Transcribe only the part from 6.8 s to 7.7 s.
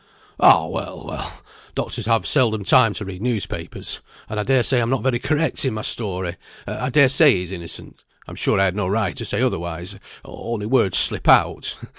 dare say he's